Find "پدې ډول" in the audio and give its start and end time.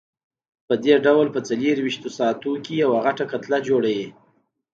0.67-1.27